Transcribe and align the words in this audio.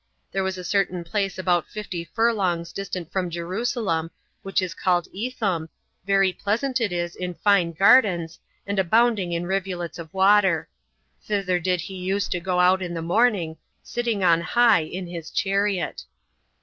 There 0.31 0.41
was 0.41 0.57
a 0.57 0.63
certain 0.63 1.03
place 1.03 1.37
about 1.37 1.67
fifty 1.69 2.03
furlongs 2.03 2.73
distant 2.73 3.11
from 3.11 3.29
Jerusalem, 3.29 4.09
which 4.41 4.59
is 4.59 4.73
called 4.73 5.07
Etham, 5.15 5.69
very 6.07 6.33
pleasant 6.33 6.81
it 6.81 6.91
is 6.91 7.15
in 7.15 7.35
fine 7.35 7.71
gardens, 7.73 8.39
and 8.65 8.79
abounding 8.79 9.31
in 9.31 9.45
rivulets 9.45 9.99
of 9.99 10.11
water; 10.11 10.67
18 11.25 11.27
thither 11.27 11.59
did 11.59 11.81
he 11.81 11.93
use 11.97 12.27
to 12.29 12.39
go 12.39 12.59
out 12.59 12.81
in 12.81 12.95
the 12.95 13.03
morning, 13.03 13.57
sitting 13.83 14.23
on 14.23 14.41
high 14.41 14.81
[in 14.81 15.05
his 15.05 15.29
chariot. 15.29 16.05